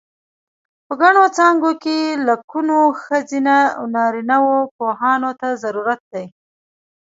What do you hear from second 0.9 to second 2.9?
ګڼو څانګو کې لکونو